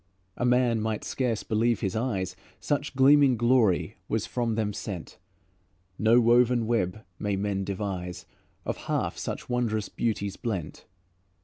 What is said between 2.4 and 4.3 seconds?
Such gleaming glory was